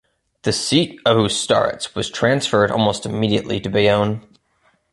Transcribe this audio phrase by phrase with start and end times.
[0.41, 4.23] The seat of Ustaritz was transferred almost immediately to Bayonne.